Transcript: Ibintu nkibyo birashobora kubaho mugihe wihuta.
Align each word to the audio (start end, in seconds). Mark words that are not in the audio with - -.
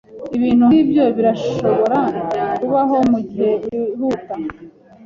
Ibintu 0.37 0.63
nkibyo 0.69 1.03
birashobora 1.15 1.99
kubaho 2.57 2.95
mugihe 3.11 3.49
wihuta. 3.71 4.35